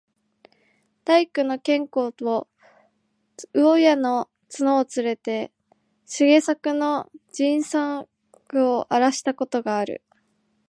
[1.05, 2.49] 大工の兼公と
[3.53, 5.53] 肴屋の角をつれて、
[6.07, 8.07] 茂作の人参
[8.49, 10.03] 畠をあらした事がある。